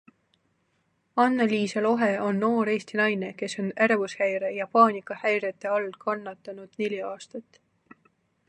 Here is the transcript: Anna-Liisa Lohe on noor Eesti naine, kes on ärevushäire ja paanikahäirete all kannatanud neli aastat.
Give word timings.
Anna-Liisa 1.23 1.83
Lohe 1.87 2.07
on 2.29 2.39
noor 2.45 2.71
Eesti 2.75 2.99
naine, 3.01 3.29
kes 3.41 3.57
on 3.65 3.69
ärevushäire 3.87 4.51
ja 4.57 4.67
paanikahäirete 4.77 5.75
all 5.77 5.89
kannatanud 6.07 6.81
neli 6.83 7.03
aastat. 7.13 7.61